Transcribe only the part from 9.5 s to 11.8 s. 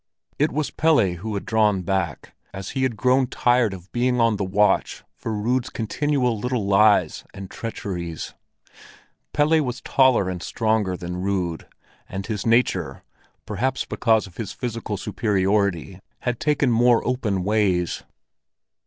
was taller and stronger than Rud,